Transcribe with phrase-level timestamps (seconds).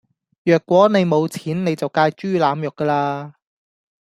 [0.43, 3.35] 若果你冇錢你就界豬腩肉架啦